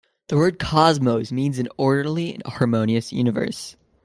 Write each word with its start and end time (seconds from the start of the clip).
The 0.29 0.35
word 0.35 0.57
"cosmos" 0.57 1.31
means 1.31 1.59
an 1.59 1.67
orderly 1.77 2.33
and 2.33 2.41
harmonious 2.47 3.13
universe. 3.13 3.75